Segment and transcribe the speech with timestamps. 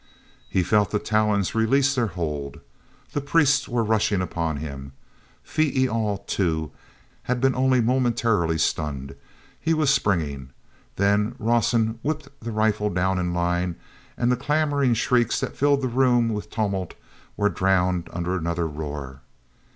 [0.49, 2.59] He felt the talons release their hold.
[3.13, 4.93] The priests were rushing upon him.
[5.43, 6.71] Phee e al, too,
[7.29, 10.49] had been only momentarily stunned—he was springing.
[10.95, 13.75] Then Rawson whipped the rifle down in line,
[14.17, 16.95] and the clamoring shrieks that filled the room with tumult
[17.37, 19.21] were drowned under another roar.